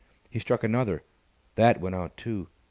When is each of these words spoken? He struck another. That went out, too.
He 0.31 0.39
struck 0.39 0.63
another. 0.63 1.03
That 1.53 1.79
went 1.79 1.93
out, 1.93 2.17
too. 2.17 2.47